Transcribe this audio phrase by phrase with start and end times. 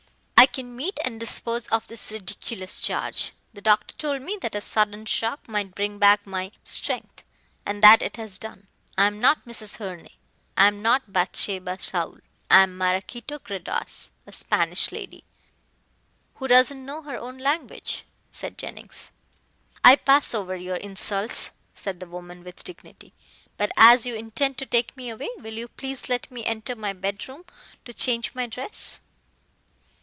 [0.37, 3.31] "I can meet and dispose of this ridiculous charge.
[3.53, 7.23] The doctor told me that a sudden shock might bring back my strength.
[7.65, 8.65] And that it has done.
[8.97, 9.77] I am not Mrs.
[9.77, 10.07] Herne
[10.57, 12.17] I am not Bathsheba Saul.
[12.49, 15.23] I am Maraquito Gredos, a Spanish lady"
[16.37, 19.11] "Who doesn't know her own language," said Jennings.
[19.85, 23.13] "I pass over your insults," said the woman with dignity.
[23.57, 26.93] "But as you intend to take me away, will you please let me enter my
[26.93, 27.45] bedroom
[27.85, 28.99] to change my dress?"